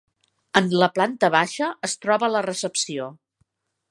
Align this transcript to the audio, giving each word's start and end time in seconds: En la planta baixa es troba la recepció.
En 0.61 0.71
la 0.83 0.87
planta 0.95 1.29
baixa 1.35 1.69
es 1.89 1.95
troba 2.05 2.31
la 2.37 2.43
recepció. 2.49 3.13